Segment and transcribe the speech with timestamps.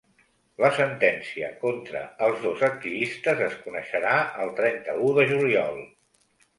[0.63, 5.83] La sentència contra els dos activistes es coneixerà el trenta-u de juliol.